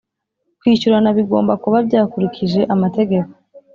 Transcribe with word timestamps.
kwishyurana 0.59 1.09
bigomba 1.17 1.53
kuba 1.63 1.77
byakurikije 1.87 2.61
amategeko 2.73 3.29